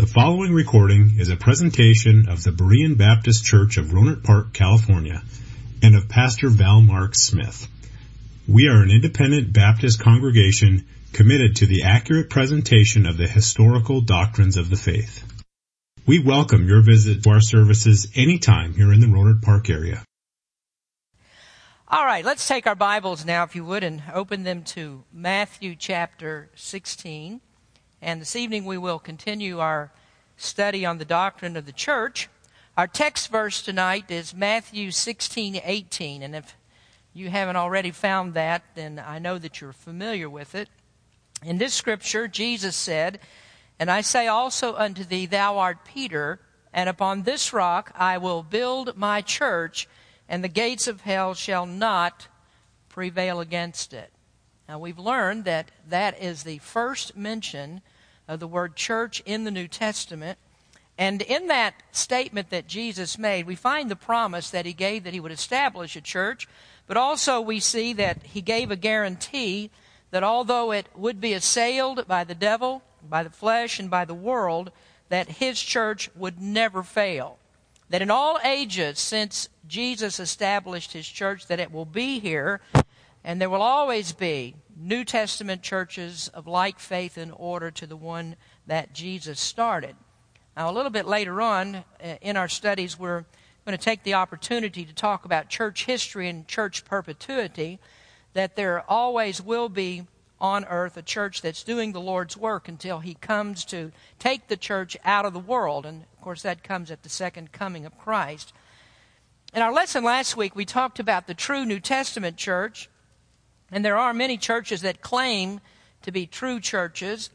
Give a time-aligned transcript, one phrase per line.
[0.00, 5.22] The following recording is a presentation of the Berean Baptist Church of Rohnert Park, California,
[5.82, 7.68] and of Pastor Val Mark Smith.
[8.48, 14.56] We are an independent Baptist congregation committed to the accurate presentation of the historical doctrines
[14.56, 15.22] of the faith.
[16.06, 20.02] We welcome your visit to our services anytime here in the Rohnert Park area.
[21.88, 25.76] All right, let's take our Bibles now, if you would, and open them to Matthew
[25.76, 27.42] chapter 16.
[28.02, 29.92] And this evening we will continue our
[30.36, 32.28] study on the doctrine of the church.
[32.76, 36.22] Our text verse tonight is Matthew 16, 18.
[36.22, 36.56] And if
[37.12, 40.68] you haven't already found that, then I know that you're familiar with it.
[41.44, 43.20] In this scripture, Jesus said,
[43.78, 46.40] And I say also unto thee, Thou art Peter,
[46.72, 49.88] and upon this rock I will build my church
[50.30, 52.28] and the gates of hell shall not
[52.88, 54.12] prevail against it.
[54.70, 57.80] Now, we've learned that that is the first mention
[58.28, 60.38] of the word church in the New Testament.
[60.96, 65.12] And in that statement that Jesus made, we find the promise that he gave that
[65.12, 66.46] he would establish a church,
[66.86, 69.72] but also we see that he gave a guarantee
[70.12, 74.14] that although it would be assailed by the devil, by the flesh, and by the
[74.14, 74.70] world,
[75.08, 77.40] that his church would never fail
[77.90, 82.60] that in all ages since Jesus established his church that it will be here
[83.24, 87.96] and there will always be New Testament churches of like faith and order to the
[87.96, 89.94] one that Jesus started.
[90.56, 93.24] Now, a little bit later on uh, in our studies, we're
[93.66, 97.78] going to take the opportunity to talk about church history and church perpetuity,
[98.32, 100.06] that there always will be
[100.40, 104.56] on earth a church that's doing the Lord's work until He comes to take the
[104.56, 105.84] church out of the world.
[105.84, 108.54] And of course, that comes at the second coming of Christ.
[109.52, 112.88] In our lesson last week, we talked about the true New Testament church.
[113.72, 115.60] And there are many churches that claim
[116.02, 117.30] to be true churches,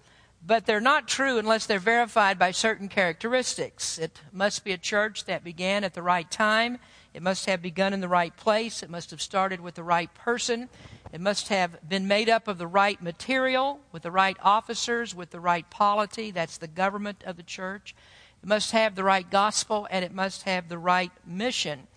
[0.45, 3.97] but they're not true unless they're verified by certain characteristics.
[3.97, 6.79] It must be a church that began at the right time.
[7.13, 8.83] It must have begun in the right place.
[8.83, 10.69] It must have started with the right person.
[11.13, 15.29] It must have been made up of the right material, with the right officers, with
[15.29, 16.29] the right polity.
[16.31, 17.95] That's the government of the church.
[18.43, 21.87] It must have the right gospel, and it must have the right mission.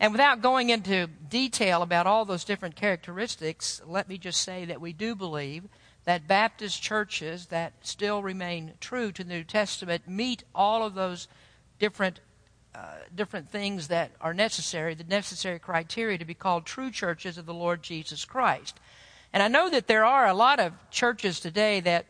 [0.00, 4.80] And without going into detail about all those different characteristics, let me just say that
[4.80, 5.64] we do believe
[6.04, 11.28] that Baptist churches that still remain true to the New Testament meet all of those
[11.78, 12.20] different
[12.72, 17.44] uh, different things that are necessary, the necessary criteria to be called true churches of
[17.44, 18.78] the Lord Jesus Christ.
[19.32, 22.06] And I know that there are a lot of churches today that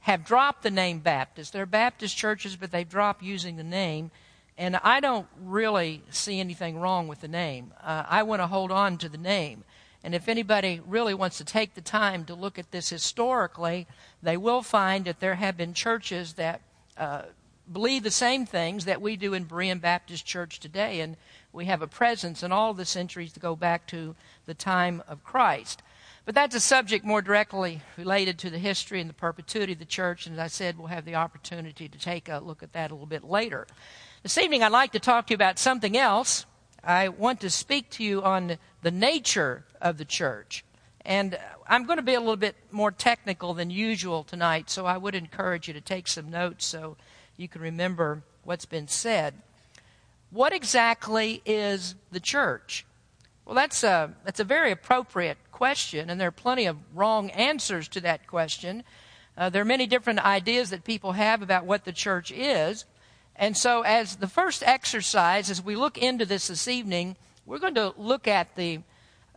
[0.00, 1.52] have dropped the name Baptist.
[1.52, 4.12] They're Baptist churches, but they've dropped using the name.
[4.58, 7.72] And I don't really see anything wrong with the name.
[7.82, 9.64] Uh, I want to hold on to the name.
[10.02, 13.86] And if anybody really wants to take the time to look at this historically,
[14.22, 16.60] they will find that there have been churches that
[16.96, 17.22] uh,
[17.70, 21.16] believe the same things that we do in Berean Baptist Church today, and
[21.52, 24.14] we have a presence in all the centuries to go back to
[24.46, 25.82] the time of Christ.
[26.24, 29.84] But that's a subject more directly related to the history and the perpetuity of the
[29.84, 32.90] church, and as I said, we'll have the opportunity to take a look at that
[32.90, 33.66] a little bit later.
[34.22, 36.46] This evening, I'd like to talk to you about something else.
[36.82, 40.64] I want to speak to you on the nature of the church.
[41.04, 41.38] And
[41.68, 45.14] I'm going to be a little bit more technical than usual tonight, so I would
[45.14, 46.96] encourage you to take some notes so
[47.36, 49.34] you can remember what's been said.
[50.30, 52.84] What exactly is the church?
[53.44, 57.86] Well, that's a, that's a very appropriate question, and there are plenty of wrong answers
[57.88, 58.82] to that question.
[59.36, 62.86] Uh, there are many different ideas that people have about what the church is.
[63.38, 67.74] And so, as the first exercise, as we look into this this evening, we're going
[67.74, 68.80] to look at the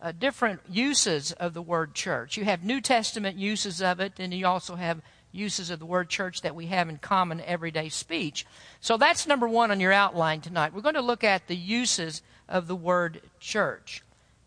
[0.02, 2.38] uh, different uses of the word church.
[2.38, 5.02] You have New Testament uses of it, and you also have
[5.32, 8.46] uses of the word church that we have in common everyday speech.
[8.82, 10.74] So that's number one on your outline tonight.
[10.74, 14.02] We're going to look at the uses of the word church.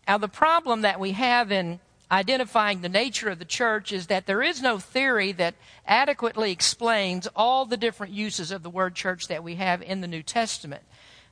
[0.07, 1.79] Now, the problem that we have in
[2.13, 5.55] identifying the nature of the church is that there is no theory that
[5.87, 10.07] adequately explains all the different uses of the word church that we have in the
[10.07, 10.83] New Testament.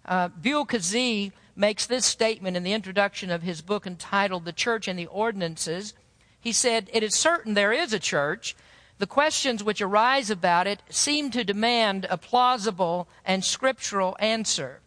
[0.04, 4.88] Uh, Buell Kazee makes this statement in the introduction of his book entitled The Church
[4.88, 5.94] and the Ordinances.
[6.40, 8.56] He said, It is certain there is a church,
[8.98, 14.80] the questions which arise about it seem to demand a plausible and scriptural answer.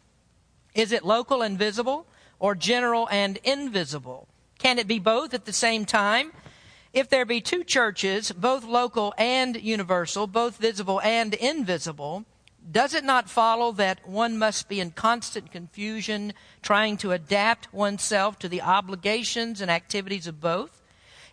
[0.75, 2.07] Is it local and visible
[2.41, 4.27] or general and invisible?
[4.65, 6.33] Can it be both at the same time?
[6.95, 12.25] If there be two churches, both local and universal, both visible and invisible,
[12.73, 16.33] does it not follow that one must be in constant confusion,
[16.63, 20.81] trying to adapt oneself to the obligations and activities of both?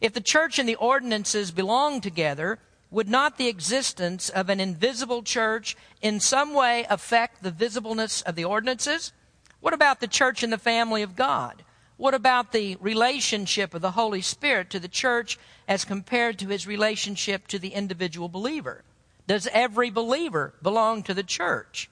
[0.02, 5.24] If the church and the ordinances belong together, would not the existence of an invisible
[5.24, 9.14] church in some way affect the visibleness of the ordinances?
[9.62, 11.64] What about the church and the family of God?
[12.02, 15.38] What about the relationship of the Holy Spirit to the church
[15.68, 18.84] as compared to his relationship to the individual believer?
[19.28, 21.92] Does every believer belong to the church?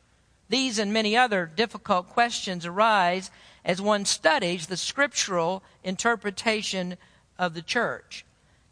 [0.50, 3.30] These and many other difficult questions arise
[3.64, 6.98] as one studies the scriptural interpretation
[7.38, 8.26] of the church.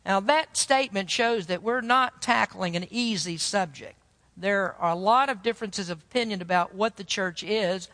[0.08, 4.00] Now, that statement shows that we're not tackling an easy subject.
[4.36, 7.90] There are a lot of differences of opinion about what the church is,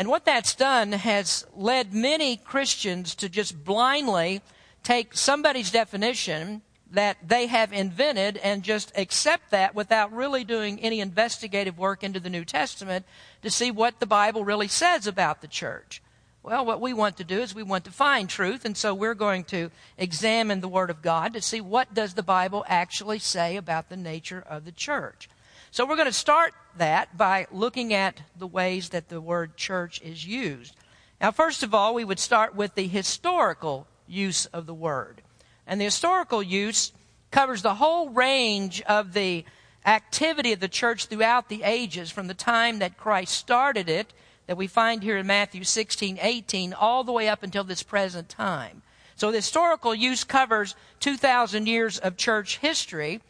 [0.00, 4.40] and what that's done has led many Christians to just blindly
[4.82, 11.00] take somebody's definition that they have invented and just accept that without really doing any
[11.00, 13.04] investigative work into the New Testament
[13.42, 16.00] to see what the Bible really says about the church.
[16.42, 19.12] Well, what we want to do is we want to find truth, and so we're
[19.12, 23.54] going to examine the Word of God to see what does the Bible actually say
[23.54, 25.28] about the nature of the church.
[25.72, 30.00] So we're going to start that by looking at the ways that the word church
[30.02, 30.74] is used.
[31.20, 35.22] Now, first of all, we would start with the historical use of the word.
[35.68, 36.90] And the historical use
[37.30, 39.44] covers the whole range of the
[39.86, 44.12] activity of the church throughout the ages, from the time that Christ started it,
[44.48, 48.28] that we find here in Matthew 16, 18, all the way up until this present
[48.28, 48.82] time.
[49.14, 53.20] So the historical use covers 2,000 years of church history.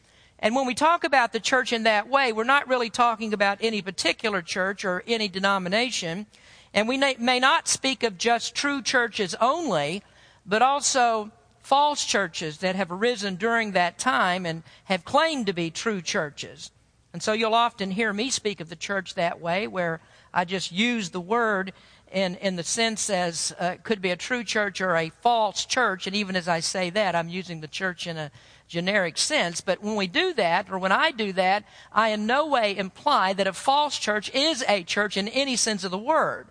[0.41, 3.59] And when we talk about the church in that way, we're not really talking about
[3.61, 6.27] any particular church or any denomination.
[6.73, 10.03] And we may not speak of just true churches only,
[10.47, 11.31] but also
[11.63, 16.71] false churches that have arisen during that time and have claimed to be true churches.
[17.13, 20.01] And so you'll often hear me speak of the church that way, where
[20.33, 21.73] I just use the word
[22.11, 26.07] in, in the sense as uh, could be a true church or a false church.
[26.07, 28.31] And even as I say that, I'm using the church in a
[28.71, 29.61] generic sense.
[29.61, 33.33] But when we do that, or when I do that, I in no way imply
[33.35, 36.47] that a false church is a church in any sense of the word.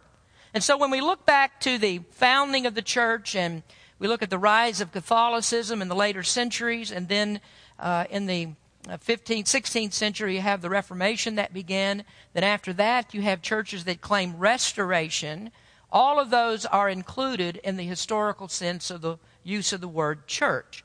[0.54, 3.64] And so when we look back to the founding of the church and
[4.00, 7.40] we look at the rise of Catholicism in the later centuries, and then
[7.80, 8.50] uh, in the
[8.88, 12.04] 15th, uh, 16th century, you have the Reformation that began.
[12.34, 15.52] Then after that, you have churches that claim restoration.
[15.92, 20.28] All of those are included in the historical sense of the use of the word
[20.28, 20.84] church.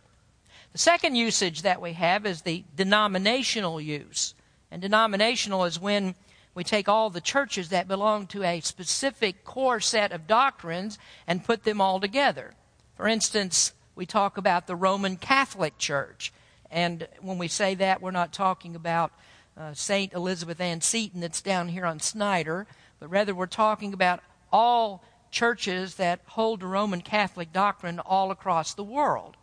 [0.75, 4.35] The second usage that we have is the denominational use.
[4.73, 6.17] And denominational is when
[6.53, 10.99] we take all the churches that belong to a specific core set of doctrines
[11.29, 12.55] and put them all together.
[12.97, 16.33] For instance, we talk about the Roman Catholic Church.
[16.73, 19.13] And when we say that, we're not talking about
[19.57, 20.13] uh, St.
[20.13, 22.67] Elizabeth Ann Seton that's down here on Snyder,
[22.99, 28.75] but rather we're talking about all churches that hold the Roman Catholic doctrine all across
[28.75, 29.37] the world.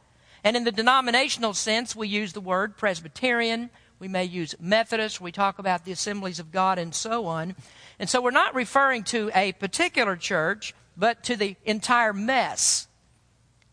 [0.44, 5.32] And in the denominational sense, we use the word Presbyterian, we may use Methodist, we
[5.32, 7.56] talk about the assemblies of God, and so on.
[8.00, 12.88] And so we're not referring to a particular church, but to the entire mess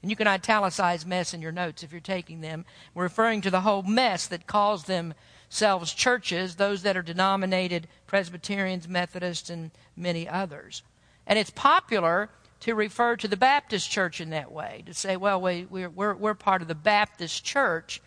[0.03, 2.65] and you can italicize mess in your notes if you're taking them.
[2.95, 8.87] We're referring to the whole mess that calls themselves churches, those that are denominated Presbyterians,
[8.87, 10.83] Methodists, and many others.
[11.27, 15.41] And it's popular to refer to the Baptist church in that way, to say, well,
[15.41, 18.03] we, we're, we're, we're part of the Baptist church,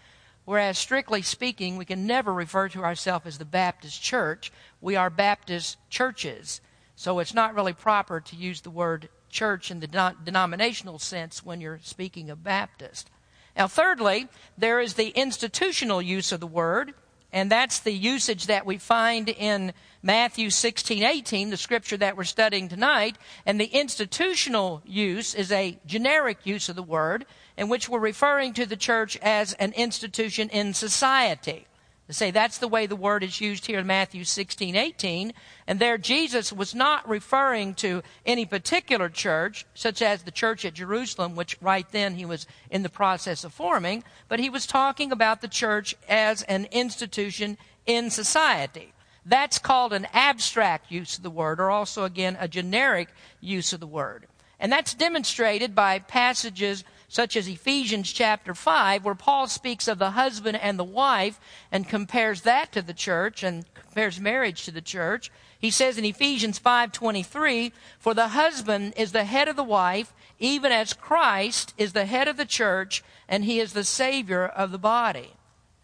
[0.46, 4.52] whereas strictly speaking, we can never refer to ourselves as the Baptist church.
[4.82, 6.62] We are Baptist churches.
[6.96, 11.62] So it's not really proper to use the word church in the denominational sense when
[11.62, 13.10] you're speaking of Baptist.
[13.56, 14.28] Now, thirdly,
[14.58, 16.94] there is the institutional use of the word,
[17.34, 19.74] and that's the usage that we find in
[20.04, 23.18] Matthew 16, 18, the scripture that we're studying tonight.
[23.46, 27.26] And the institutional use is a generic use of the word
[27.58, 31.68] in which we're referring to the church as an institution in society
[32.12, 35.34] to say that's the way the word is used here in Matthew 16, 18.
[35.66, 40.74] And there Jesus was not referring to any particular church, such as the church at
[40.74, 45.14] Jerusalem, which right then he was in the process of forming, but he was talking
[45.14, 48.92] about the church as an institution in society.
[49.26, 53.08] That's called an abstract use of the word, or also again a generic
[53.40, 54.28] use of the word.
[54.60, 60.12] And that's demonstrated by passages such as Ephesians chapter 5, where Paul speaks of the
[60.12, 64.82] husband and the wife and compares that to the church and compares marriage to the
[64.82, 65.30] church.
[65.60, 70.72] He says in Ephesians 5:23, "For the husband is the head of the wife, even
[70.72, 74.80] as Christ is the head of the church, and he is the savior of the
[74.80, 75.34] body."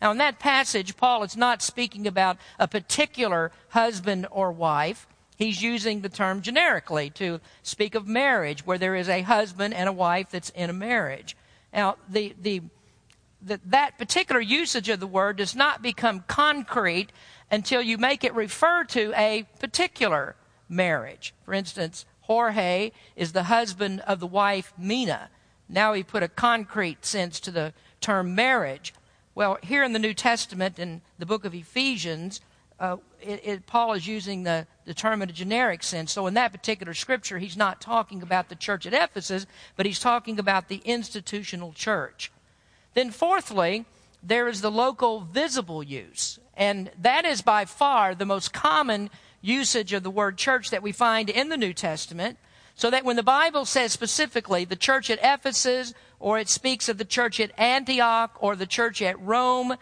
[0.02, 5.06] Now, in that passage, Paul is not speaking about a particular husband or wife.
[5.38, 9.88] He's using the term generically to speak of marriage, where there is a husband and
[9.88, 11.38] a wife that's in a marriage.
[11.72, 12.64] Now, the, the
[13.44, 17.12] that that particular usage of the word does not become concrete
[17.52, 20.36] until you make it refer to a particular
[20.68, 21.36] marriage.
[21.46, 25.30] For instance, Jorge is the husband of the wife Mina.
[25.70, 28.94] Now he put a concrete sense to the term marriage.
[29.36, 32.42] Well, here in the New Testament, in the book of Ephesians,
[32.80, 36.12] uh, it, it, Paul is using the, the term in a generic sense.
[36.12, 40.00] So in that particular scripture, he's not talking about the church at Ephesus, but he's
[40.00, 42.32] talking about the institutional church.
[42.94, 43.86] Then, fourthly,
[44.22, 46.40] there is the local visible use.
[46.56, 49.10] And that is by far the most common
[49.42, 52.38] usage of the word church that we find in the New Testament.
[52.76, 57.00] So that when the Bible says specifically the church at Ephesus, or it speaks of
[57.00, 59.76] the church at Antioch, or the church at Rome,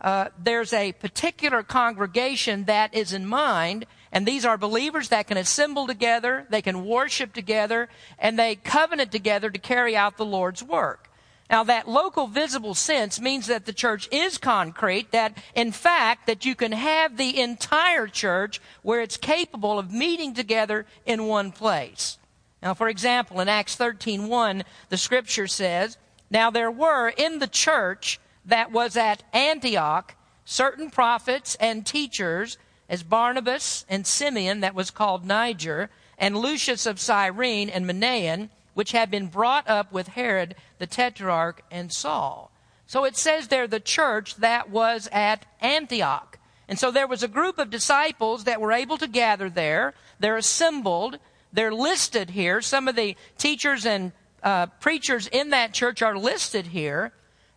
[0.00, 5.36] uh, there's a particular congregation that is in mind, and these are believers that can
[5.36, 7.88] assemble together, they can worship together,
[8.18, 11.10] and they covenant together to carry out the Lord's work.
[11.48, 16.44] Now that local visible sense means that the church is concrete, that in fact that
[16.44, 22.18] you can have the entire church where it's capable of meeting together in one place.
[22.62, 25.98] Now for example, in Acts 13:1, the scripture says,
[26.30, 32.56] "Now there were in the church that was at Antioch certain prophets and teachers
[32.88, 38.92] as Barnabas and Simeon that was called Niger, and Lucius of Cyrene and Manaen, which
[38.92, 42.50] had been brought up with Herod the Tetrarch and Saul.
[42.86, 46.38] So it says there the church that was at Antioch.
[46.68, 49.94] And so there was a group of disciples that were able to gather there.
[50.20, 51.18] They're assembled.
[51.52, 52.60] They're listed here.
[52.60, 54.12] Some of the teachers and
[54.42, 57.12] uh, preachers in that church are listed here.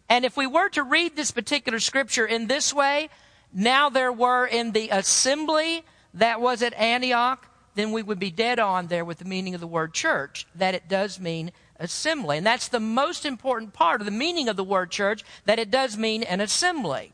[0.09, 3.09] And if we were to read this particular scripture in this way,
[3.53, 5.83] now there were in the assembly
[6.15, 9.61] that was at Antioch, then we would be dead on there with the meaning of
[9.61, 12.37] the word church, that it does mean assembly.
[12.37, 15.71] And that's the most important part of the meaning of the word church, that it
[15.71, 17.13] does mean an assembly.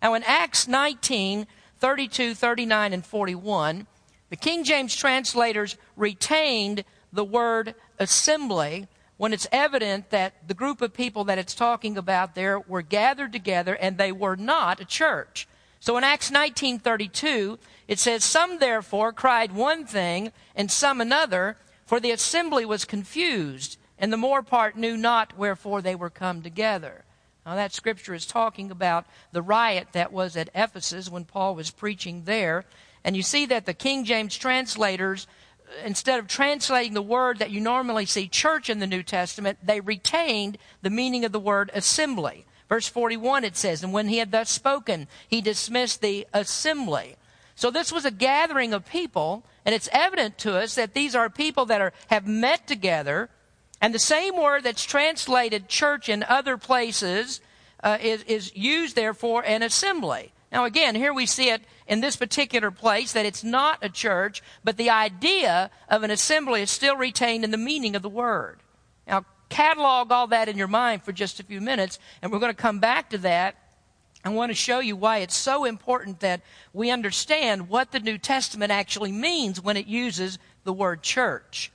[0.00, 1.46] Now in Acts 19,
[1.78, 3.86] 32, 39, and 41,
[4.30, 8.86] the King James translators retained the word assembly
[9.16, 13.32] when it's evident that the group of people that it's talking about there were gathered
[13.32, 15.48] together and they were not a church.
[15.80, 17.58] So in Acts 19:32,
[17.88, 21.56] it says, Some therefore cried one thing, and some another,
[21.86, 26.42] for the assembly was confused, and the more part knew not wherefore they were come
[26.42, 27.04] together.
[27.46, 31.70] Now, that scripture is talking about the riot that was at Ephesus when Paul was
[31.70, 32.64] preaching there.
[33.04, 35.28] And you see that the King James translators,
[35.84, 39.80] instead of translating the word that you normally see church in the New Testament, they
[39.80, 42.46] retained the meaning of the word assembly.
[42.68, 47.16] Verse 41 it says, And when he had thus spoken, he dismissed the assembly.
[47.54, 51.30] So this was a gathering of people, and it's evident to us that these are
[51.30, 53.30] people that are, have met together,
[53.80, 57.40] and the same word that's translated church in other places
[57.82, 60.32] uh, is, is used there for an assembly.
[60.52, 64.42] Now again, here we see it in this particular place that it's not a church,
[64.64, 68.60] but the idea of an assembly is still retained in the meaning of the word.
[69.06, 72.54] Now, catalog all that in your mind for just a few minutes, and we're going
[72.54, 73.56] to come back to that
[74.26, 76.40] I want to show you why it's so important that
[76.72, 81.70] we understand what the New Testament actually means when it uses the word church.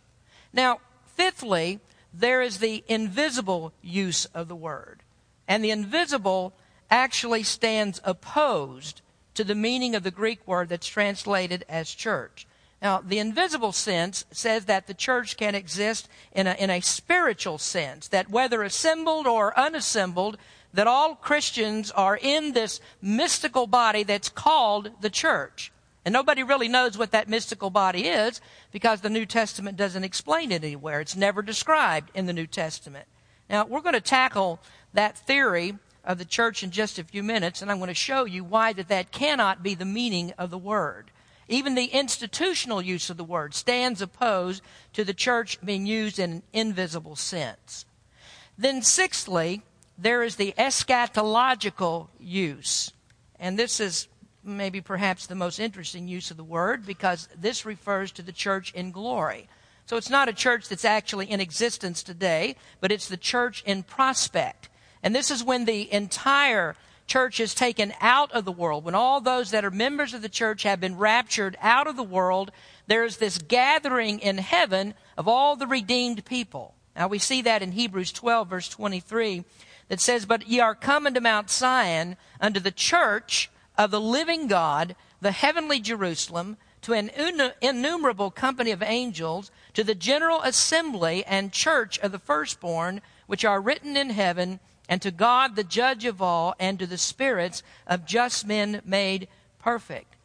[0.51, 1.79] Now, fifthly,
[2.13, 5.01] there is the invisible use of the word.
[5.47, 6.53] And the invisible
[6.91, 9.01] actually stands opposed
[9.33, 12.45] to the meaning of the Greek word that's translated as church.
[12.81, 17.57] Now, the invisible sense says that the church can exist in a, in a spiritual
[17.57, 20.37] sense, that whether assembled or unassembled,
[20.73, 25.71] that all Christians are in this mystical body that's called the church.
[26.03, 30.51] And nobody really knows what that mystical body is because the New Testament doesn't explain
[30.51, 30.99] it anywhere.
[30.99, 33.05] It's never described in the New Testament.
[33.49, 34.59] Now, we're going to tackle
[34.93, 38.25] that theory of the church in just a few minutes, and I'm going to show
[38.25, 41.11] you why that, that cannot be the meaning of the word.
[41.47, 46.31] Even the institutional use of the word stands opposed to the church being used in
[46.31, 47.85] an invisible sense.
[48.57, 49.61] Then, sixthly,
[49.97, 52.91] there is the eschatological use.
[53.39, 54.07] And this is
[54.43, 58.71] maybe perhaps the most interesting use of the word because this refers to the church
[58.73, 59.47] in glory.
[59.85, 63.83] So it's not a church that's actually in existence today, but it's the church in
[63.83, 64.69] prospect.
[65.03, 66.75] And this is when the entire
[67.07, 70.29] church is taken out of the world, when all those that are members of the
[70.29, 72.51] church have been raptured out of the world,
[72.87, 76.73] there's this gathering in heaven of all the redeemed people.
[76.95, 79.43] Now we see that in Hebrews 12 verse 23
[79.89, 84.47] that says, But ye are come unto Mount Sion, unto the church of the living
[84.47, 87.11] God, the heavenly Jerusalem, to an
[87.61, 93.61] innumerable company of angels, to the general assembly and church of the firstborn, which are
[93.61, 94.59] written in heaven,
[94.91, 99.29] and to God the judge of all, and to the spirits of just men made
[99.57, 100.17] perfect.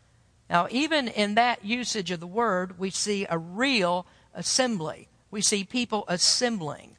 [0.51, 5.07] Now, even in that usage of the word, we see a real assembly.
[5.31, 6.97] We see people assembling.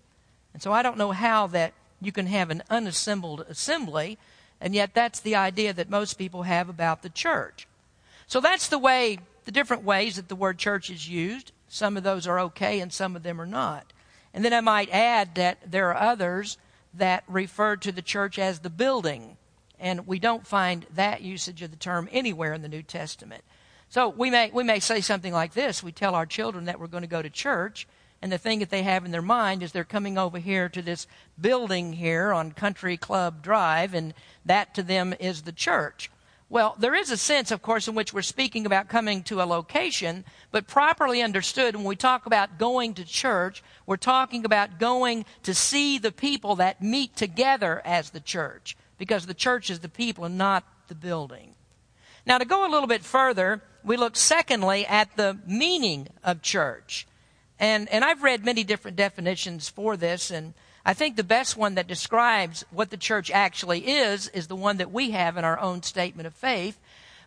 [0.53, 4.17] And so I don't know how that you can have an unassembled assembly,
[4.61, 7.67] and yet that's the idea that most people have about the church.
[8.27, 11.51] So that's the way, the different ways that the word church is used.
[11.67, 13.91] Some of those are okay and some of them are not.
[14.33, 16.57] And then I might add that there are others
[16.97, 19.37] that referred to the church as the building.
[19.79, 23.43] And we don't find that usage of the term anywhere in the New Testament.
[23.89, 25.81] So we may, we may say something like this.
[25.81, 27.87] We tell our children that we're going to go to church,
[28.21, 30.81] and the thing that they have in their mind is they're coming over here to
[30.81, 31.07] this
[31.39, 34.13] building here on Country Club Drive, and
[34.45, 36.09] that to them is the church.
[36.49, 39.43] Well, there is a sense, of course, in which we're speaking about coming to a
[39.43, 45.25] location, but properly understood, when we talk about going to church, we're talking about going
[45.43, 49.89] to see the people that meet together as the church, because the church is the
[49.89, 51.53] people and not the building.
[52.25, 57.07] Now, to go a little bit further, we look secondly at the meaning of church.
[57.59, 60.53] And, and I've read many different definitions for this, and
[60.87, 64.77] I think the best one that describes what the church actually is is the one
[64.77, 66.79] that we have in our own statement of faith.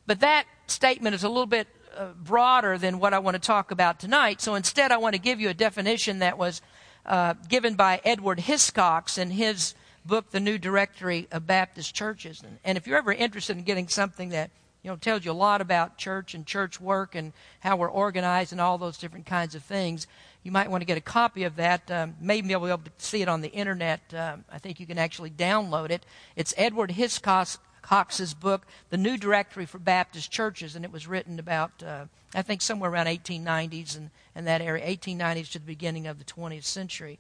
[0.07, 3.71] But that statement is a little bit uh, broader than what I want to talk
[3.71, 4.41] about tonight.
[4.41, 6.63] So instead, I want to give you a definition that was
[7.05, 9.75] uh, given by Edward Hiscox in his
[10.07, 12.43] book, The New Directory of Baptist Churches.
[12.43, 14.51] And, and if you're ever interested in getting something that
[14.83, 18.53] you know tells you a lot about church and church work and how we're organized
[18.53, 20.07] and all those different kinds of things,
[20.43, 21.91] you might want to get a copy of that.
[21.91, 24.01] Um, maybe you'll be able to see it on the internet.
[24.15, 26.07] Um, I think you can actually download it.
[26.35, 31.83] It's Edward Hiscox's book, The New Directory for Baptist Churches, and it was written about,
[31.83, 36.19] uh, I think, somewhere around 1890s and, and that area, 1890s to the beginning of
[36.19, 37.19] the 20th century.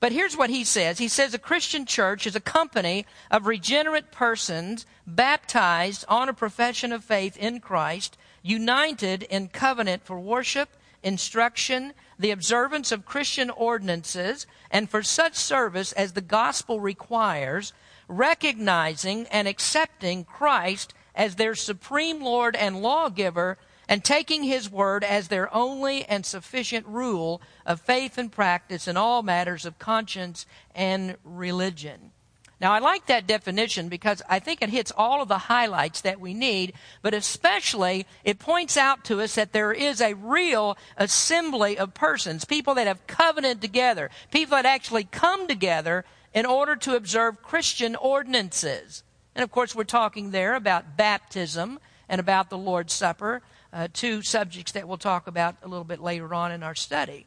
[0.00, 0.98] But here's what he says.
[0.98, 6.90] He says a Christian church is a company of regenerate persons baptized on a profession
[6.90, 10.70] of faith in Christ, united in covenant for worship,
[11.02, 17.72] instruction, the observance of Christian ordinances, and for such service as the gospel requires,
[18.08, 23.56] recognizing and accepting Christ as their supreme Lord and lawgiver,
[23.88, 28.98] and taking his word as their only and sufficient rule of faith and practice in
[28.98, 32.12] all matters of conscience and religion.
[32.60, 36.20] Now, I like that definition because I think it hits all of the highlights that
[36.20, 41.78] we need, but especially it points out to us that there is a real assembly
[41.78, 46.96] of persons, people that have covenanted together, people that actually come together in order to
[46.96, 49.04] observe Christian ordinances.
[49.34, 53.40] And of course, we're talking there about baptism and about the Lord's Supper,
[53.72, 57.26] uh, two subjects that we'll talk about a little bit later on in our study.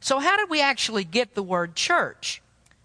[0.00, 2.40] So, how did we actually get the word church?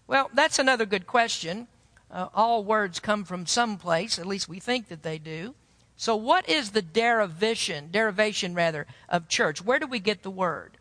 [0.06, 1.68] Well, that's another good question.
[2.10, 5.54] Uh, all words come from some place, at least we think that they do.
[5.98, 9.64] So, what is the derivation, derivation rather, of church?
[9.64, 10.78] Where do we get the word?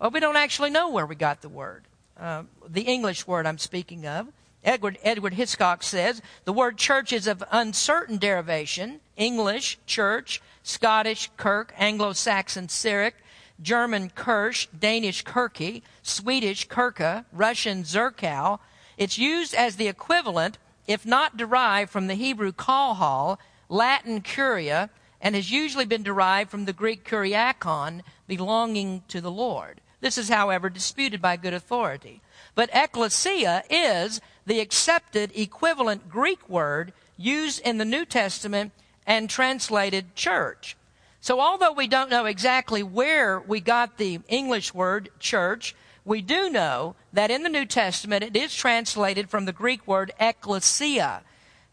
[0.00, 1.84] Well, we don't actually know where we got the word.
[2.18, 4.28] Uh, the English word I'm speaking of.
[4.64, 5.34] Edward, Edward
[5.80, 13.12] says the word church is of uncertain derivation English, church, Scottish, kirk, Anglo Saxon, Cyric,
[13.60, 18.58] German, Kirch, Danish, Kirke, Swedish, Kirka, Russian, Zerkow,
[18.98, 25.34] it's used as the equivalent, if not derived from the Hebrew kahal, Latin curia, and
[25.34, 29.80] has usually been derived from the Greek kuriakon, belonging to the Lord.
[30.00, 32.20] This is, however, disputed by good authority.
[32.54, 38.72] But ecclesia is the accepted equivalent Greek word used in the New Testament
[39.06, 40.76] and translated church.
[41.20, 46.50] So although we don't know exactly where we got the English word church, we do
[46.50, 51.22] know that in the New Testament it is translated from the Greek word ecclesia.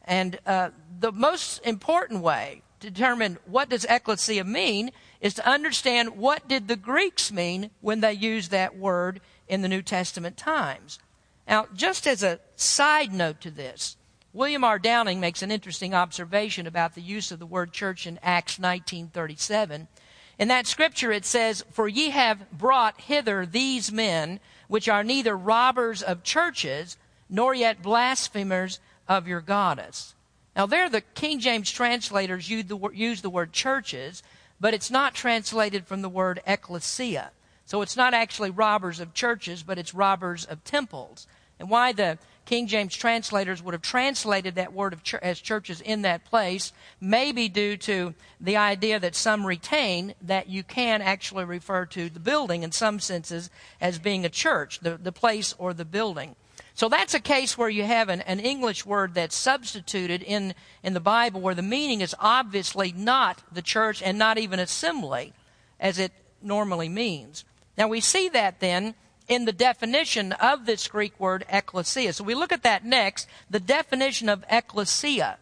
[0.04, 6.18] And uh, the most important way to determine what does ecclesia mean is to understand
[6.18, 11.00] what did the Greeks mean when they used that word in the New Testament times.
[11.48, 13.98] Now, just as a side note to this,
[14.34, 14.80] William R.
[14.80, 19.88] Downing makes an interesting observation about the use of the word church in Acts 1937.
[20.38, 25.38] In that scripture it says, For ye have brought hither these men, which are neither
[25.38, 26.98] robbers of churches,
[27.30, 30.14] nor yet blasphemers of your goddess.
[30.56, 34.24] Now there the King James translators use the, the word churches,
[34.60, 37.32] but it's not translated from the word ecclesia.
[37.66, 41.28] So it's not actually robbers of churches, but it's robbers of temples.
[41.60, 46.04] And why the King James translators would have translated that word ch- as churches in
[46.04, 51.86] that place, maybe due to the idea that some retain that you can actually refer
[51.88, 53.50] to the building in some senses
[53.82, 56.36] as being a church, the, the place or the building.
[56.76, 60.54] So that's a case where you have an, an English word that's substituted in,
[60.84, 65.34] in the Bible where the meaning is obviously not the church and not even assembly
[65.80, 67.46] as it normally means.
[67.78, 68.94] Now we see that then
[69.28, 72.14] in the definition of this Greek word ecclesia.
[72.14, 75.38] So we look at that next, the definition of ecclesia.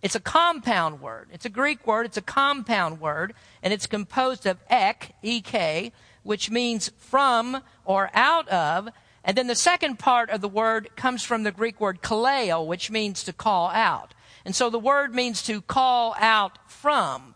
[0.00, 1.28] It's a compound word.
[1.32, 2.06] It's a Greek word.
[2.06, 8.48] It's a compound word, and it's composed of ek, ek, which means from or out
[8.48, 8.88] of.
[9.24, 12.90] And then the second part of the word comes from the Greek word kaleo, which
[12.90, 14.14] means to call out.
[14.44, 17.34] And so the word means to call out from.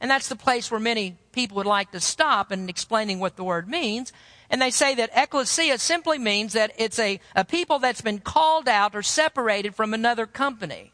[0.00, 3.44] And that's the place where many people would like to stop in explaining what the
[3.44, 4.12] word means.
[4.50, 8.68] And they say that ecclesia simply means that it's a, a people that's been called
[8.68, 10.92] out or separated from another company.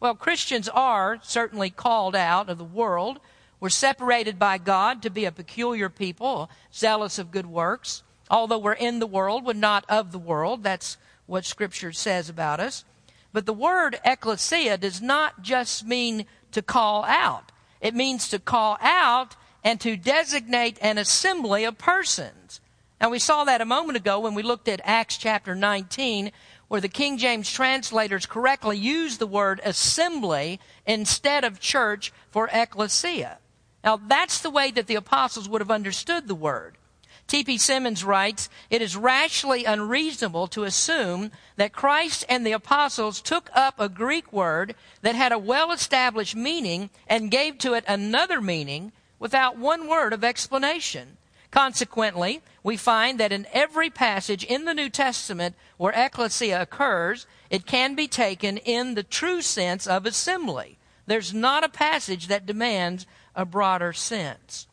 [0.00, 3.20] Well, Christians are certainly called out of the world.
[3.58, 8.02] We're separated by God to be a peculiar people, zealous of good works.
[8.30, 10.62] Although we're in the world, we're not of the world.
[10.62, 12.84] That's what Scripture says about us.
[13.32, 17.50] But the word ecclesia does not just mean to call out.
[17.80, 22.60] It means to call out and to designate an assembly of persons.
[23.04, 26.32] Now, we saw that a moment ago when we looked at Acts chapter 19,
[26.68, 33.40] where the King James translators correctly used the word assembly instead of church for ecclesia.
[33.84, 36.78] Now, that's the way that the apostles would have understood the word.
[37.26, 37.58] T.P.
[37.58, 43.78] Simmons writes, It is rashly unreasonable to assume that Christ and the apostles took up
[43.78, 48.92] a Greek word that had a well established meaning and gave to it another meaning
[49.18, 51.18] without one word of explanation.
[51.54, 57.64] Consequently, we find that in every passage in the New Testament where ecclesia occurs, it
[57.64, 60.78] can be taken in the true sense of assembly.
[61.06, 64.66] There's not a passage that demands a broader sense.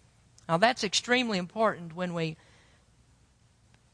[0.50, 2.36] Now, that's extremely important when we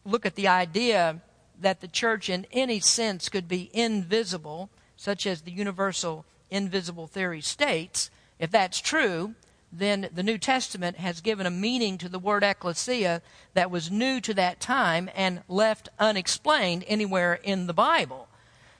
[0.05, 1.21] look at the idea
[1.59, 7.41] that the church, in any sense, could be invisible, such as the universal invisible theory
[7.41, 8.09] states.
[8.39, 9.35] If that's true,
[9.71, 13.21] then the New Testament has given a meaning to the word ecclesia
[13.53, 18.27] that was new to that time and left unexplained anywhere in the Bible.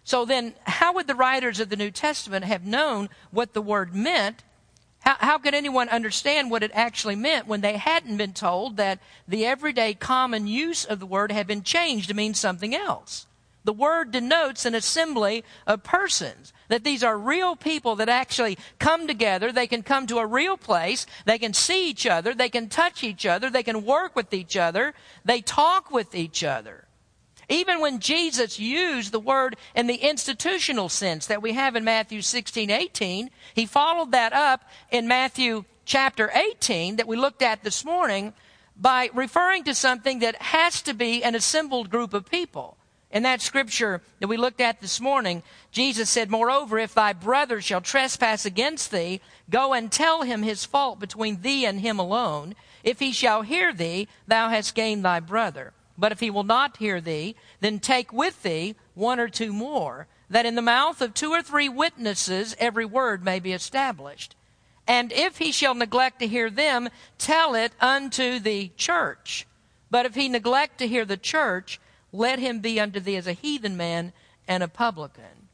[0.04, 3.94] So then, how would the writers of the New Testament have known what the word
[3.94, 4.44] meant
[5.08, 9.00] how, how could anyone understand what it actually meant when they hadn't been told that
[9.28, 13.27] the everyday common use of the word had been changed to mean something else?
[13.68, 16.54] The word denotes an assembly of persons.
[16.70, 19.52] That these are real people that actually come together.
[19.52, 21.06] They can come to a real place.
[21.26, 22.34] They can see each other.
[22.34, 23.50] They can touch each other.
[23.50, 24.94] They can work with each other.
[25.26, 26.86] They talk with each other.
[27.50, 32.22] Even when Jesus used the word in the institutional sense that we have in Matthew
[32.22, 37.84] 16, 18, he followed that up in Matthew chapter 18 that we looked at this
[37.84, 38.32] morning
[38.78, 42.78] by referring to something that has to be an assembled group of people.
[43.10, 45.42] In that scripture that we looked at this morning,
[45.72, 50.66] Jesus said, Moreover, if thy brother shall trespass against thee, go and tell him his
[50.66, 52.54] fault between thee and him alone.
[52.84, 55.74] If he shall hear thee, thou hast gained thy brother.
[55.98, 60.08] But if he will not hear thee, then take with thee one or two more,
[60.30, 64.36] that in the mouth of two or three witnesses every word may be established.
[64.86, 69.48] And if he shall neglect to hear them, tell it unto the church.
[69.90, 71.80] But if he neglect to hear the church,
[72.18, 74.12] let him be unto thee as a heathen man
[74.48, 75.50] and a publican.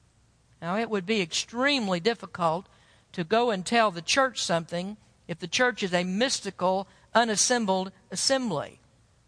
[0.61, 2.67] Now, it would be extremely difficult
[3.11, 4.97] to go and tell the church something
[5.27, 8.79] if the church is a mystical, unassembled assembly.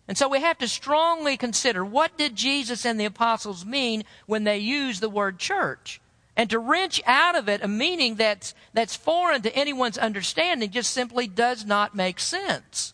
[0.08, 4.44] And so we have to strongly consider what did Jesus and the apostles mean when
[4.44, 6.00] they used the word church?
[6.38, 10.92] And to wrench out of it a meaning that's, that's foreign to anyone's understanding just
[10.92, 12.94] simply does not make sense.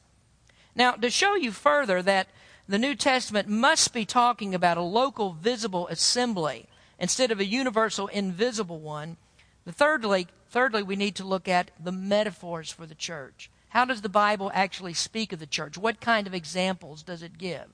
[0.75, 2.27] Now, to show you further that
[2.67, 6.67] the New Testament must be talking about a local visible assembly
[6.99, 9.17] instead of a universal invisible one,
[9.65, 13.49] the thirdly, thirdly, we need to look at the metaphors for the church.
[13.69, 15.77] How does the Bible actually speak of the church?
[15.77, 17.67] What kind of examples does it give?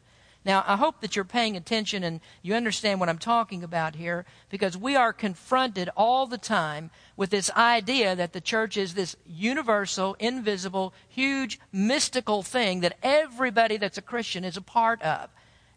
[0.47, 4.25] Now, I hope that you're paying attention and you understand what I'm talking about here
[4.49, 9.17] because we are confronted all the time with this idea that the church is this
[9.25, 15.29] universal, invisible, huge, mystical thing that everybody that's a Christian is a part of.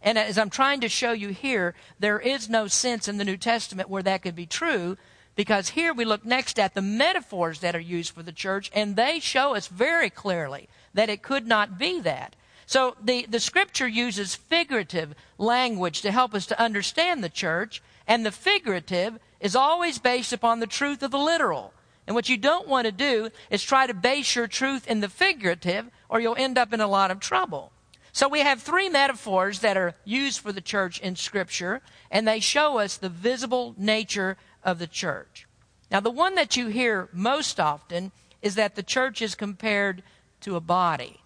[0.03, 3.37] And as I'm trying to show you here, there is no sense in the New
[3.37, 4.97] Testament where that could be true
[5.35, 8.95] because here we look next at the metaphors that are used for the church, and
[8.95, 12.37] they show us very clearly that it could not be that.
[12.71, 18.25] So the, the scripture uses figurative language to help us to understand the church, and
[18.25, 21.75] the figurative is always based upon the truth of the literal.
[22.07, 25.09] And what you don't want to do is try to base your truth in the
[25.09, 27.73] figurative, or you'll end up in a lot of trouble.
[28.13, 32.39] So we have three metaphors that are used for the church in Scripture, and they
[32.39, 35.49] show us the visible nature of the church.
[35.91, 40.05] Now, the one that you hear most often is that the church is compared
[40.43, 41.20] to a body.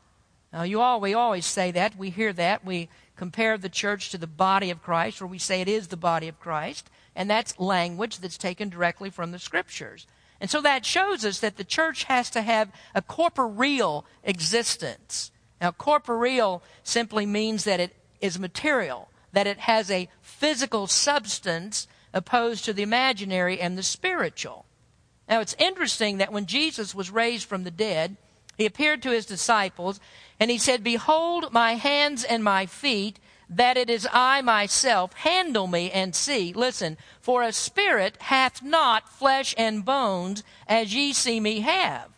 [0.55, 1.99] Now, you all, we always say that.
[1.99, 2.65] We hear that.
[2.65, 5.97] We compare the church to the body of Christ, or we say it is the
[5.97, 6.89] body of Christ.
[7.17, 10.07] And that's language that's taken directly from the Scriptures.
[10.41, 15.33] And so that shows us that the church has to have a corporeal existence.
[15.61, 22.65] Now, corporeal simply means that it is material, that it has a physical substance opposed
[22.67, 24.67] to the imaginary and the spiritual.
[25.29, 28.17] Now, it's interesting that when Jesus was raised from the dead,
[28.57, 29.99] he appeared to his disciples
[30.41, 33.19] and he said, Behold my hands and my feet,
[33.49, 35.13] that it is I myself.
[35.15, 36.53] Handle me and see.
[36.53, 42.09] Listen, for a spirit hath not flesh and bones as ye see me have.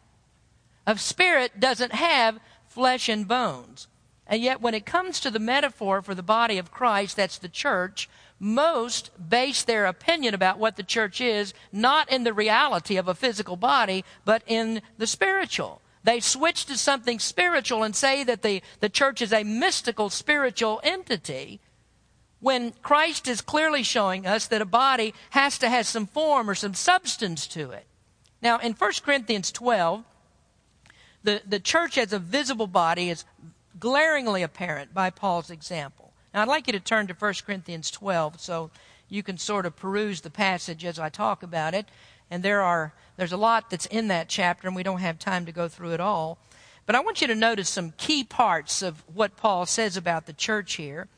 [0.86, 3.88] A spirit doesn't have flesh and bones.
[4.26, 7.48] And yet, when it comes to the metaphor for the body of Christ, that's the
[7.48, 13.08] church, most base their opinion about what the church is not in the reality of
[13.08, 15.80] a physical body, but in the spiritual.
[16.06, 20.80] They switch to something spiritual and say that the, the church is a mystical spiritual
[20.84, 21.58] entity
[22.38, 26.54] when Christ is clearly showing us that a body has to have some form or
[26.54, 27.86] some substance to it.
[28.40, 30.04] Now, in 1 Corinthians 12,
[31.24, 33.24] the, the church as a visible body is
[33.80, 36.12] glaringly apparent by Paul's example.
[36.32, 38.70] Now, I'd like you to turn to 1 Corinthians 12 so
[39.08, 41.86] you can sort of peruse the passage as I talk about it.
[42.30, 45.46] And there are there's a lot that's in that chapter, and we don't have time
[45.46, 46.38] to go through it all.
[46.84, 50.32] But I want you to notice some key parts of what Paul says about the
[50.32, 51.08] church here.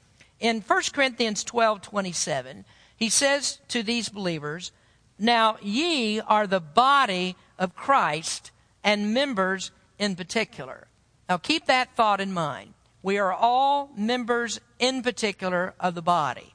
[0.41, 2.65] In 1 Corinthians 12 27,
[2.97, 4.73] he says to these believers,
[5.19, 8.51] Now ye are the body of Christ
[8.83, 10.87] and members in particular.
[11.29, 12.75] Now keep that thought in mind.
[13.03, 16.55] We are all members in particular of the body.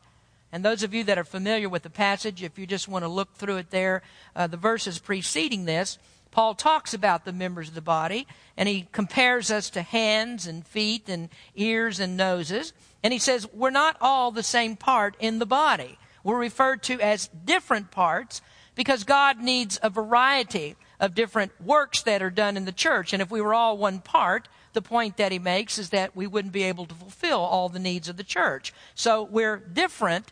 [0.54, 3.10] And those of you that are familiar with the passage, if you just want to
[3.10, 4.04] look through it there,
[4.36, 5.98] uh, the verses preceding this,
[6.30, 10.66] Paul talks about the members of the body, and he compares us to hands and
[10.66, 12.72] feet and ears and noses.
[13.02, 15.98] And he says, we're not all the same part in the body.
[16.24, 18.42] We're referred to as different parts
[18.76, 23.12] because God needs a variety of different works that are done in the church.
[23.12, 26.28] And if we were all one part, the point that he makes is that we
[26.28, 28.72] wouldn't be able to fulfill all the needs of the church.
[28.94, 30.32] So we're different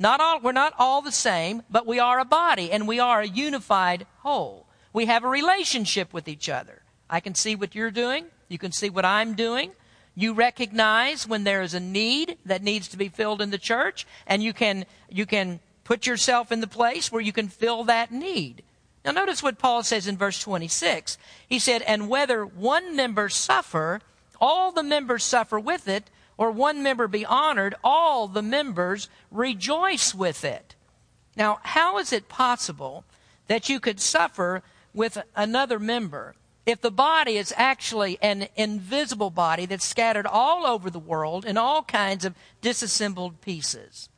[0.00, 3.20] not all, we're not all the same, but we are a body and we are
[3.20, 4.66] a unified whole.
[4.94, 6.82] We have a relationship with each other.
[7.08, 8.24] I can see what you're doing.
[8.48, 9.72] You can see what I'm doing.
[10.14, 14.06] You recognize when there is a need that needs to be filled in the church,
[14.26, 18.10] and you can, you can put yourself in the place where you can fill that
[18.10, 18.62] need.
[19.04, 21.18] Now, notice what Paul says in verse 26.
[21.46, 24.00] He said, And whether one member suffer,
[24.40, 30.14] all the members suffer with it, or one member be honored, all the members rejoice
[30.14, 30.74] with it.
[31.36, 33.04] Now, how is it possible
[33.46, 34.62] that you could suffer
[34.94, 40.88] with another member if the body is actually an invisible body that's scattered all over
[40.88, 44.08] the world in all kinds of disassembled pieces?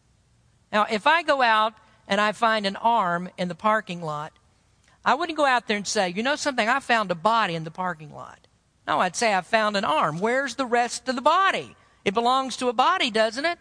[0.70, 1.74] Now, if I go out
[2.06, 4.32] and I find an arm in the parking lot,
[5.04, 7.64] I wouldn't go out there and say, you know something, I found a body in
[7.64, 8.46] the parking lot.
[8.86, 10.20] No, I'd say I found an arm.
[10.20, 11.74] Where's the rest of the body?
[12.04, 13.58] It belongs to a body, doesn't it?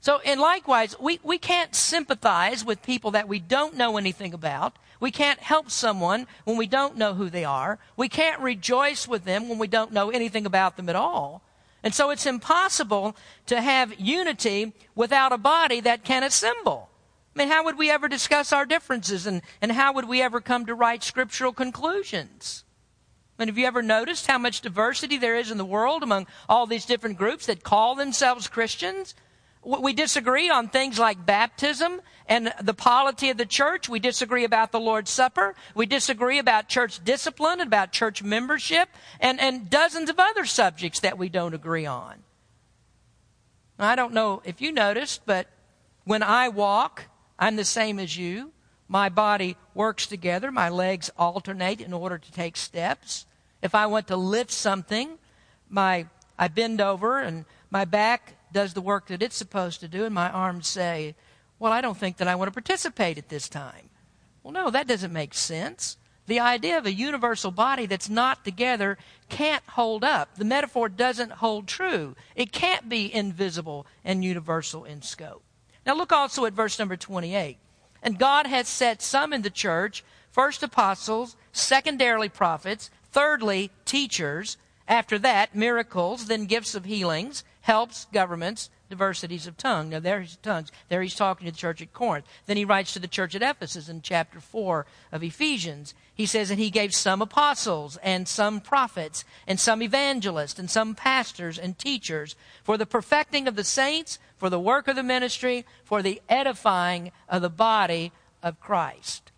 [0.00, 4.76] So, and likewise, we, we can't sympathize with people that we don't know anything about.
[4.98, 7.78] We can't help someone when we don't know who they are.
[7.96, 11.42] We can't rejoice with them when we don't know anything about them at all.
[11.84, 16.88] And so it's impossible to have unity without a body that can assemble.
[17.34, 20.40] I mean, how would we ever discuss our differences and, and how would we ever
[20.40, 22.64] come to right scriptural conclusions?
[23.42, 26.64] And have you ever noticed how much diversity there is in the world among all
[26.64, 29.16] these different groups that call themselves Christians?
[29.64, 33.88] We disagree on things like baptism and the polity of the church.
[33.88, 35.56] We disagree about the Lord's Supper.
[35.74, 41.00] We disagree about church discipline and about church membership and, and dozens of other subjects
[41.00, 42.22] that we don't agree on.
[43.76, 45.48] I don't know if you noticed, but
[46.04, 47.06] when I walk,
[47.40, 48.52] I'm the same as you.
[48.86, 50.52] My body works together.
[50.52, 53.26] My legs alternate in order to take steps.
[53.62, 55.18] If I want to lift something,
[55.68, 56.06] my
[56.38, 60.14] I bend over and my back does the work that it's supposed to do, and
[60.14, 61.14] my arms say,
[61.58, 63.88] Well, I don't think that I want to participate at this time.
[64.42, 65.96] Well, no, that doesn't make sense.
[66.26, 68.98] The idea of a universal body that's not together
[69.28, 70.36] can't hold up.
[70.36, 72.14] The metaphor doesn't hold true.
[72.36, 75.42] It can't be invisible and universal in scope.
[75.84, 77.58] Now, look also at verse number 28.
[78.02, 84.56] And God has set some in the church, first apostles, secondarily prophets, Thirdly, teachers.
[84.88, 89.88] After that, miracles, then gifts of healings, helps governments diversities of tongue.
[89.88, 90.00] Now,
[90.42, 90.70] tongues.
[90.90, 92.26] There he's talking to the church at Corinth.
[92.44, 95.94] Then he writes to the church at Ephesus in chapter 4 of Ephesians.
[96.14, 100.94] He says, And he gave some apostles, and some prophets, and some evangelists, and some
[100.94, 105.64] pastors and teachers for the perfecting of the saints, for the work of the ministry,
[105.84, 109.32] for the edifying of the body of Christ.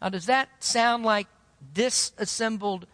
[0.00, 1.26] Now, does that sound like
[1.74, 2.86] disassembled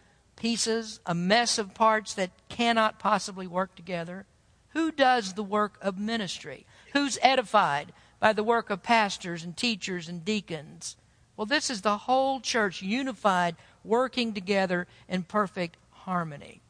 [0.43, 4.27] pieces, a mess of parts that cannot possibly work together?
[4.71, 6.67] Who does the work of ministry?
[6.95, 10.97] Who's edified by the work of pastors and teachers and deacons?
[11.37, 16.61] Well, this is the whole church unified, working together in perfect harmony.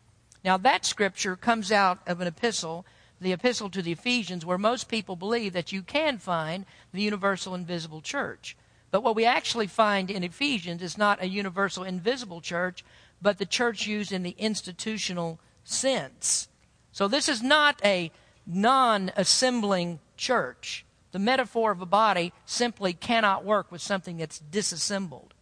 [0.45, 2.85] Now, that scripture comes out of an epistle,
[3.23, 7.55] the epistle to the Ephesians, where most people believe that you can find the universal
[7.55, 8.55] invisible church.
[8.91, 12.85] But what we actually find in Ephesians is not a universal invisible church,
[13.23, 16.49] but the church used in the institutional sense.
[16.91, 18.11] So this is not a
[18.47, 20.85] non assembling church.
[21.13, 25.35] The metaphor of a body simply cannot work with something that's disassembled.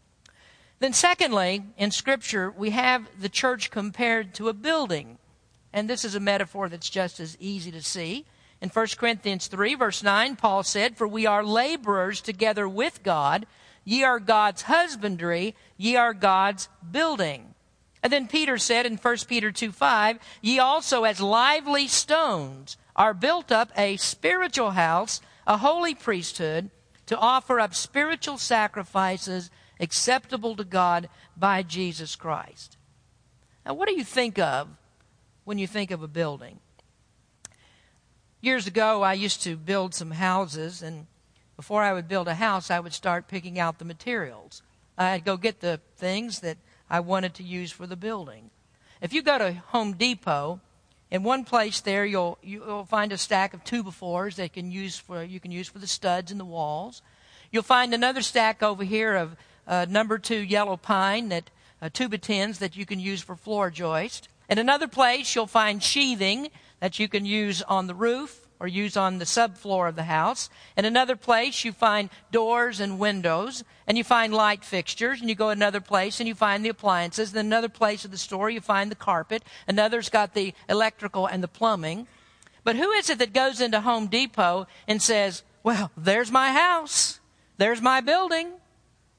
[0.80, 5.18] Then, secondly, in Scripture, we have the church compared to a building.
[5.72, 8.26] And this is a metaphor that's just as easy to see.
[8.60, 13.46] In 1 Corinthians 3, verse 9, Paul said, For we are laborers together with God.
[13.84, 17.49] Ye are God's husbandry, ye are God's building.
[18.02, 23.14] And then Peter said in 1 Peter 2 5, Ye also as lively stones are
[23.14, 26.70] built up a spiritual house, a holy priesthood,
[27.06, 32.76] to offer up spiritual sacrifices acceptable to God by Jesus Christ.
[33.66, 34.68] Now, what do you think of
[35.44, 36.60] when you think of a building?
[38.40, 41.06] Years ago, I used to build some houses, and
[41.56, 44.62] before I would build a house, I would start picking out the materials.
[44.96, 46.56] I'd go get the things that
[46.90, 48.50] I wanted to use for the building.
[49.00, 50.60] If you go to Home Depot,
[51.10, 54.70] in one place there you'll you'll find a stack of two by fours that can
[54.70, 57.00] use for you can use for the studs in the walls.
[57.50, 61.50] You'll find another stack over here of uh, number two yellow pine that
[61.80, 64.28] uh, two by tens that you can use for floor joist.
[64.48, 66.50] In another place you'll find sheathing
[66.80, 70.50] that you can use on the roof or use on the subfloor of the house.
[70.76, 75.34] In another place, you find doors and windows, and you find light fixtures, and you
[75.34, 77.32] go another place and you find the appliances.
[77.32, 79.42] Then another place of the store, you find the carpet.
[79.66, 82.06] Another's got the electrical and the plumbing.
[82.62, 87.18] But who is it that goes into Home Depot and says, Well, there's my house,
[87.56, 88.52] there's my building,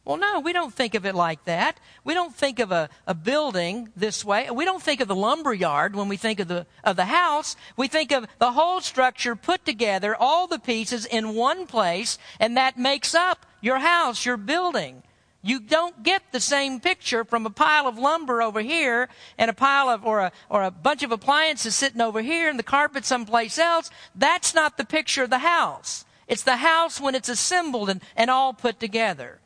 [0.03, 1.79] well, no, we don't think of it like that.
[2.03, 4.49] We don't think of a, a building this way.
[4.49, 7.55] We don't think of the lumber yard when we think of the, of the house.
[7.77, 12.57] We think of the whole structure put together, all the pieces in one place, and
[12.57, 15.03] that makes up your house, your building.
[15.43, 19.53] You don't get the same picture from a pile of lumber over here and a
[19.55, 23.05] pile of, or a, or a bunch of appliances sitting over here and the carpet
[23.05, 23.91] someplace else.
[24.15, 26.05] That's not the picture of the house.
[26.27, 29.40] It's the house when it's assembled and, and all put together.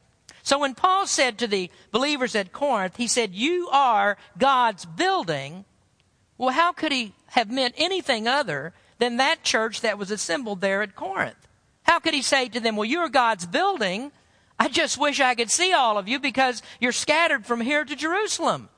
[0.46, 5.66] So when Paul said to the believers at Corinth, he said, You are God's building.
[6.38, 10.84] Well, how could he have meant anything other than that church that was assembled there
[10.84, 11.48] at Corinth?
[11.82, 14.12] How could he say to them, Well, you're God's building.
[14.60, 17.96] I just wish I could see all of you because you're scattered from here to
[17.96, 18.70] Jerusalem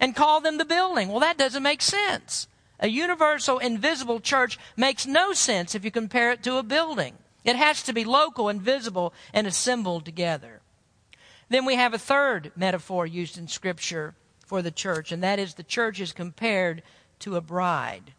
[0.00, 1.10] and call them the building.
[1.10, 2.48] Well, that doesn't make sense.
[2.80, 7.18] A universal, invisible church makes no sense if you compare it to a building.
[7.44, 10.55] It has to be local and visible and assembled together.
[11.48, 14.14] Then we have a third metaphor used in Scripture
[14.46, 16.82] for the church, and that is the church is compared
[17.20, 18.12] to a bride.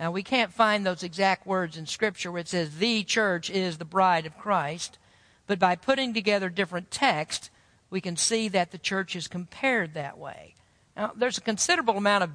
[0.00, 3.78] Now, we can't find those exact words in Scripture where it says the church is
[3.78, 4.98] the bride of Christ,
[5.46, 7.50] but by putting together different texts,
[7.90, 10.54] we can see that the church is compared that way.
[10.96, 12.30] Now, there's a considerable amount of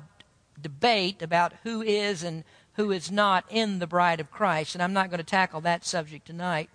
[0.62, 4.94] debate about who is and who is not in the bride of Christ, and I'm
[4.94, 6.70] not going to tackle that subject tonight.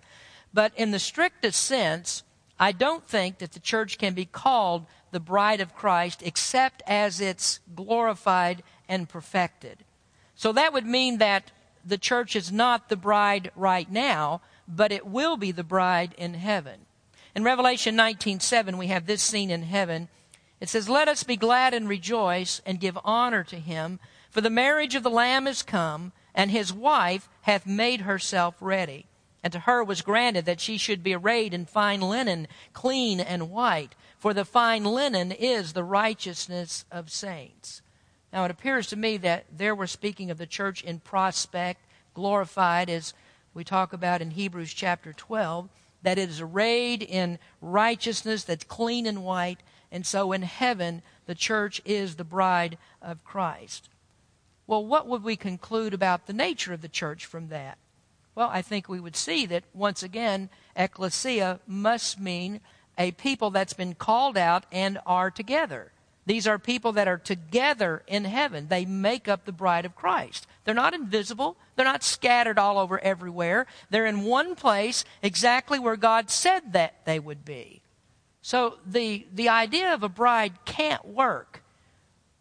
[0.53, 2.23] But in the strictest sense,
[2.59, 7.19] I don't think that the church can be called the bride of Christ except as
[7.19, 9.83] it's glorified and perfected.
[10.35, 11.51] So that would mean that
[11.83, 16.33] the church is not the bride right now, but it will be the bride in
[16.33, 16.85] heaven.
[17.35, 20.09] In Revelation 19:7 we have this scene in heaven.
[20.61, 23.99] It says, "Let us be glad and rejoice and give honor to him,
[24.31, 29.07] for the marriage of the lamb is come, and his wife hath made herself ready."
[29.45, 33.51] And to her was granted that she should be arrayed in fine linen, clean and
[33.51, 37.83] white, for the fine linen is the righteousness of saints.
[38.33, 41.85] Now it appears to me that there we're speaking of the church in prospect,
[42.15, 43.13] glorified, as
[43.53, 45.69] we talk about in Hebrews chapter 12,
[46.01, 49.59] that it is arrayed in righteousness that's clean and white,
[49.91, 53.89] and so in heaven the church is the bride of Christ.
[54.65, 57.77] Well, what would we conclude about the nature of the church from that?
[58.35, 62.59] Well, I think we would see that once again, ecclesia must mean
[62.97, 65.91] a people that's been called out and are together.
[66.25, 68.67] These are people that are together in heaven.
[68.67, 70.47] They make up the bride of Christ.
[70.63, 71.55] They're not invisible.
[71.75, 73.67] They're not scattered all over everywhere.
[73.89, 77.81] They're in one place exactly where God said that they would be.
[78.41, 81.63] So the, the idea of a bride can't work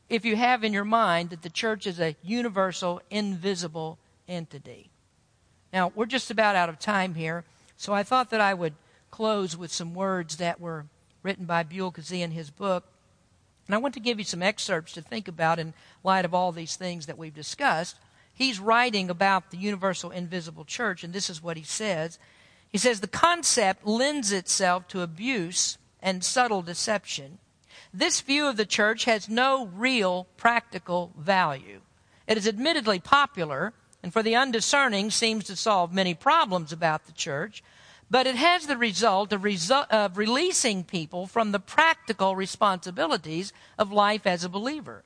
[0.08, 4.90] if you have in your mind that the church is a universal, invisible entity.
[5.74, 7.42] Now, we're just about out of time here,
[7.76, 8.74] so I thought that I would
[9.10, 10.86] close with some words that were
[11.24, 12.84] written by Buell Kazee in his book.
[13.66, 16.52] And I want to give you some excerpts to think about in light of all
[16.52, 17.96] these things that we've discussed.
[18.32, 22.20] He's writing about the universal invisible church, and this is what he says.
[22.70, 27.38] He says, The concept lends itself to abuse and subtle deception.
[27.92, 31.80] This view of the church has no real practical value.
[32.28, 33.72] It is admittedly popular,
[34.04, 37.64] and for the undiscerning seems to solve many problems about the church,
[38.10, 43.90] but it has the result of, resu- of releasing people from the practical responsibilities of
[43.90, 45.04] life as a believer.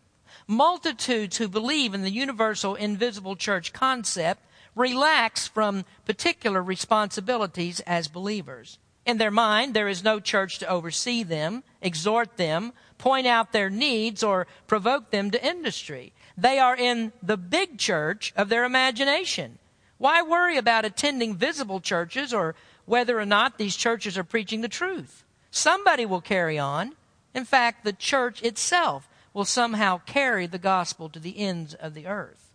[0.48, 4.44] Multitudes who believe in the universal invisible church concept
[4.74, 8.78] relax from particular responsibilities as believers.
[9.06, 13.70] In their mind, there is no church to oversee them, exhort them, point out their
[13.70, 16.12] needs, or provoke them to industry.
[16.38, 19.58] They are in the big church of their imagination.
[19.98, 22.54] Why worry about attending visible churches or
[22.86, 25.24] whether or not these churches are preaching the truth?
[25.50, 26.94] Somebody will carry on.
[27.34, 32.06] In fact, the church itself will somehow carry the gospel to the ends of the
[32.06, 32.52] earth.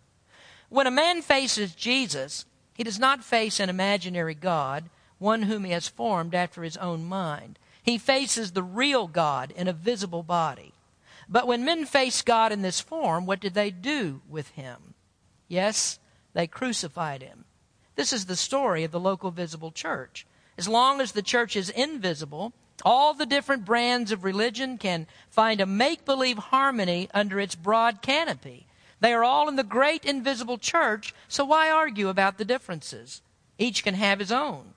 [0.70, 5.72] When a man faces Jesus, he does not face an imaginary God, one whom he
[5.72, 7.58] has formed after his own mind.
[7.82, 10.73] He faces the real God in a visible body.
[11.28, 14.94] But when men faced God in this form, what did they do with him?
[15.48, 15.98] Yes,
[16.32, 17.44] they crucified him.
[17.96, 20.26] This is the story of the local visible church.
[20.58, 22.52] As long as the church is invisible,
[22.84, 28.02] all the different brands of religion can find a make believe harmony under its broad
[28.02, 28.66] canopy.
[29.00, 33.22] They are all in the great invisible church, so why argue about the differences?
[33.58, 34.73] Each can have his own.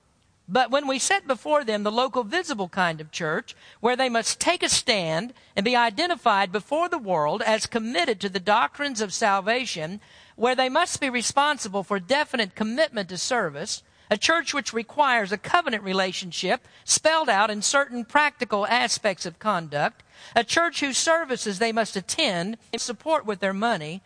[0.48, 4.40] But when we set before them the local visible kind of church, where they must
[4.40, 9.12] take a stand and be identified before the world as committed to the doctrines of
[9.12, 10.00] salvation,
[10.36, 15.36] where they must be responsible for definite commitment to service, a church which requires a
[15.36, 20.02] covenant relationship spelled out in certain practical aspects of conduct,
[20.34, 24.00] a church whose services they must attend and support with their money,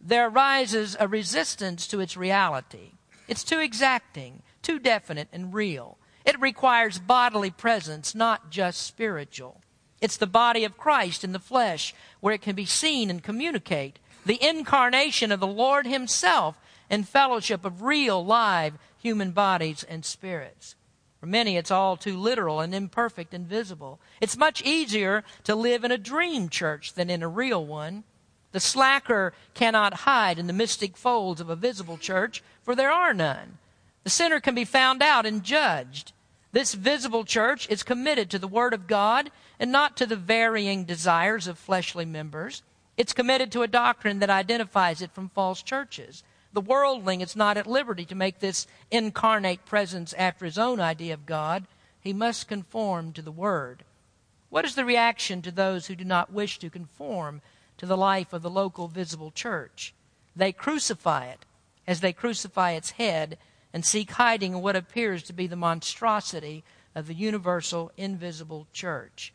[0.00, 2.92] there arises a resistance to its reality.
[3.26, 5.96] It's too exacting too definite and real.
[6.24, 9.62] It requires bodily presence, not just spiritual.
[10.00, 14.00] It's the body of Christ in the flesh where it can be seen and communicate.
[14.26, 16.58] The incarnation of the Lord Himself
[16.90, 20.74] in fellowship of real, live human bodies and spirits.
[21.20, 24.00] For many, it's all too literal and imperfect and visible.
[24.20, 28.02] It's much easier to live in a dream church than in a real one.
[28.50, 33.14] The slacker cannot hide in the mystic folds of a visible church, for there are
[33.14, 33.58] none.
[34.06, 36.12] The sinner can be found out and judged.
[36.52, 40.84] This visible church is committed to the Word of God and not to the varying
[40.84, 42.62] desires of fleshly members.
[42.96, 46.22] It's committed to a doctrine that identifies it from false churches.
[46.52, 51.12] The worldling is not at liberty to make this incarnate presence after his own idea
[51.12, 51.66] of God.
[51.98, 53.82] He must conform to the Word.
[54.50, 57.42] What is the reaction to those who do not wish to conform
[57.78, 59.92] to the life of the local visible church?
[60.36, 61.44] They crucify it
[61.88, 63.36] as they crucify its head
[63.76, 66.64] and seek hiding in what appears to be the monstrosity
[66.94, 69.34] of the universal invisible church.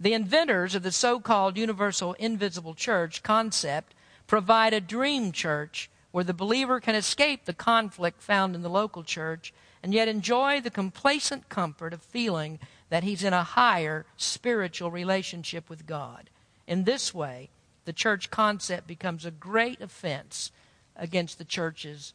[0.00, 3.94] The inventors of the so called universal invisible church concept
[4.26, 9.04] provide a dream church where the believer can escape the conflict found in the local
[9.04, 12.58] church and yet enjoy the complacent comfort of feeling
[12.88, 16.28] that he's in a higher spiritual relationship with God.
[16.66, 17.50] In this way,
[17.84, 20.50] the church concept becomes a great offense
[20.96, 22.14] against the churches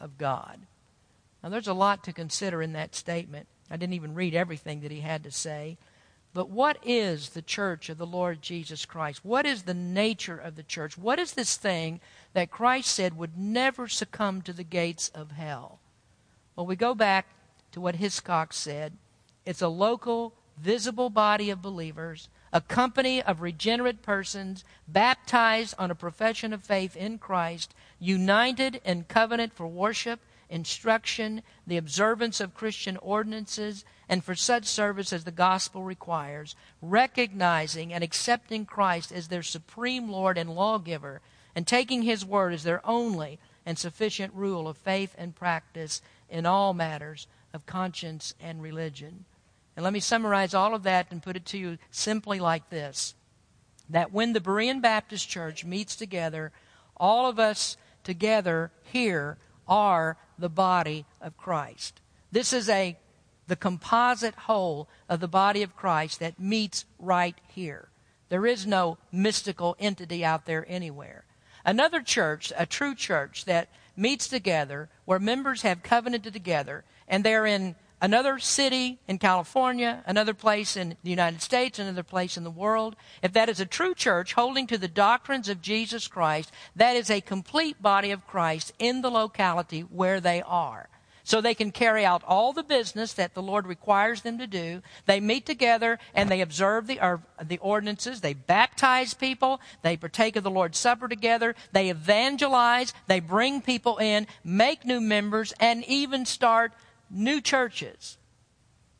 [0.00, 0.66] of God.
[1.42, 3.48] Now, there's a lot to consider in that statement.
[3.70, 5.76] I didn't even read everything that he had to say.
[6.34, 9.24] But what is the church of the Lord Jesus Christ?
[9.24, 10.96] What is the nature of the church?
[10.96, 12.00] What is this thing
[12.32, 15.78] that Christ said would never succumb to the gates of hell?
[16.56, 17.26] Well, we go back
[17.72, 18.92] to what Hiscox said
[19.44, 25.96] it's a local, visible body of believers, a company of regenerate persons baptized on a
[25.96, 30.20] profession of faith in Christ, united in covenant for worship
[30.52, 37.92] instruction, the observance of Christian ordinances, and for such service as the gospel requires, recognizing
[37.92, 41.22] and accepting Christ as their supreme Lord and lawgiver,
[41.56, 46.44] and taking His Word as their only and sufficient rule of faith and practice in
[46.44, 49.24] all matters of conscience and religion.
[49.74, 53.14] And let me summarize all of that and put it to you simply like this
[53.88, 56.50] that when the Berean Baptist Church meets together,
[56.96, 59.36] all of us together here
[59.68, 62.00] are the body of Christ.
[62.30, 62.98] This is a
[63.46, 67.88] the composite whole of the body of Christ that meets right here.
[68.28, 71.24] There is no mystical entity out there anywhere.
[71.64, 77.46] Another church, a true church that meets together where members have covenanted together and they're
[77.46, 82.50] in another city in California, another place in the United States, another place in the
[82.50, 86.96] world, if that is a true church holding to the doctrines of Jesus Christ, that
[86.96, 90.88] is a complete body of Christ in the locality where they are.
[91.24, 94.82] So they can carry out all the business that the Lord requires them to do.
[95.06, 98.20] They meet together and they observe the, or, the ordinances.
[98.20, 99.60] They baptize people.
[99.82, 101.54] They partake of the Lord's Supper together.
[101.70, 102.92] They evangelize.
[103.06, 106.72] They bring people in, make new members, and even start
[107.12, 108.18] new churches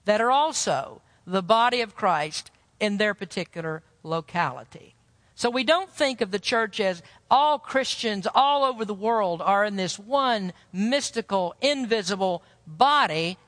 [0.04, 2.50] that are also the body of Christ
[2.80, 4.94] in their particular locality.
[5.34, 9.64] So we don't think of the church as all Christians all over the world are
[9.64, 13.38] in this one mystical, invisible body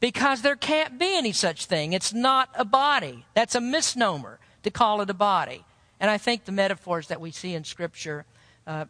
[0.00, 1.92] because there can't be any such thing.
[1.92, 3.24] It's not a body.
[3.34, 5.64] That's a misnomer to call it a body.
[5.98, 8.24] And I think the metaphors that we see in Scripture
[8.66, 8.86] uh,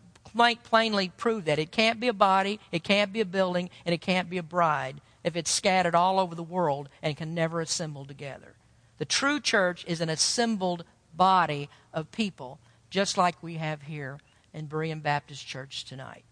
[0.64, 1.58] plainly prove that.
[1.58, 4.42] It can't be a body, it can't be a building, and it can't be a
[4.42, 8.54] bride if it's scattered all over the world and can never assemble together.
[8.98, 12.58] The true church is an assembled body of people,
[12.90, 14.18] just like we have here
[14.52, 16.24] in Berean Baptist Church tonight.